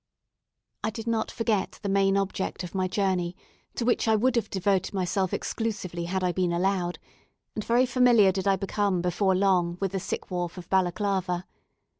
[0.83, 3.35] I did not forget the main object of my journey,
[3.75, 6.97] to which I would have devoted myself exclusively had I been allowed;
[7.53, 11.45] and very familiar did I become before long with the sick wharf of Balaclava.